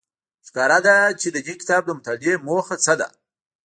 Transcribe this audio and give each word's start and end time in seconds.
ښکاره 0.47 0.79
ده 0.87 0.95
چې 1.19 1.27
د 1.31 1.37
دې 1.45 1.53
کتاب 1.61 1.81
د 1.85 1.89
مطالعې 1.97 2.33
موخه 2.47 2.75
څه 2.85 2.93
ده. 2.99 3.07